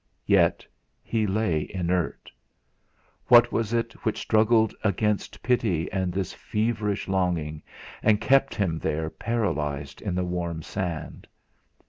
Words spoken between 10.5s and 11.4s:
sand?